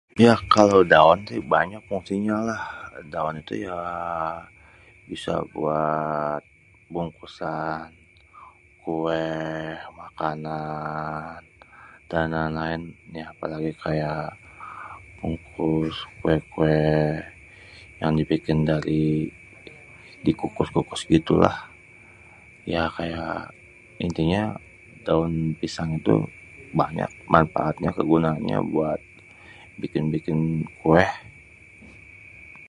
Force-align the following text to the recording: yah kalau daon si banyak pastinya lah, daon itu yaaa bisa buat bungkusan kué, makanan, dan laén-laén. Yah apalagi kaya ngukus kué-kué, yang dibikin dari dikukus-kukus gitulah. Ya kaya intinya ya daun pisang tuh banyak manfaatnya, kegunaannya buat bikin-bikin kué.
yah 0.23 0.39
kalau 0.55 0.79
daon 0.93 1.19
si 1.29 1.37
banyak 1.53 1.81
pastinya 1.89 2.35
lah, 2.49 2.63
daon 3.13 3.35
itu 3.41 3.53
yaaa 3.65 4.33
bisa 5.09 5.33
buat 5.55 6.41
bungkusan 6.93 7.87
kué, 8.83 9.37
makanan, 10.01 11.41
dan 12.09 12.23
laén-laén. 12.35 12.81
Yah 13.17 13.27
apalagi 13.33 13.71
kaya 13.83 14.13
ngukus 15.21 15.95
kué-kué, 16.21 16.81
yang 18.01 18.11
dibikin 18.19 18.59
dari 18.71 19.05
dikukus-kukus 20.25 21.01
gitulah. 21.13 21.55
Ya 22.73 22.83
kaya 22.97 23.25
intinya 24.05 24.43
ya 24.53 24.59
daun 25.07 25.33
pisang 25.59 25.91
tuh 26.05 26.21
banyak 26.79 27.09
manfaatnya, 27.33 27.89
kegunaannya 27.97 28.57
buat 28.73 29.01
bikin-bikin 29.81 30.39
kué. 30.81 31.03